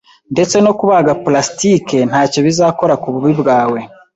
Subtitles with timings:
[0.33, 3.79] Ndetse no kubaga plastique ntacyo bizakora kububi bwawe.